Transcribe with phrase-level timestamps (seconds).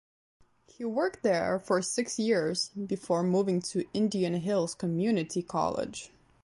[0.65, 6.11] He worked there for six years before moving to Indian Hills Community College.